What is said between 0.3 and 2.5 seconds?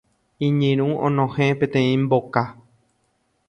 Iñirũ onohẽ peteĩ mboka